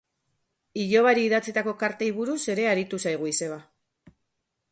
Ilobari 0.83 1.25
idatzitako 1.25 1.75
kartei 1.83 2.09
buruz 2.17 2.39
ere 2.55 2.65
aritu 2.71 3.01
zaigu 3.09 3.31
izeba. 3.35 3.59